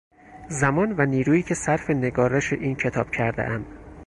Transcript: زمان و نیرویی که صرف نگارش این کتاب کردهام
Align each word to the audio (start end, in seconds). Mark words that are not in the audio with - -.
زمان 0.49 0.95
و 0.97 1.05
نیرویی 1.05 1.43
که 1.43 1.55
صرف 1.55 1.89
نگارش 1.89 2.53
این 2.53 2.75
کتاب 2.75 3.11
کردهام 3.11 3.65